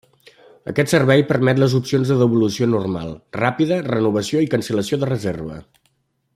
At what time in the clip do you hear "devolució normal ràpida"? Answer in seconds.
2.21-3.79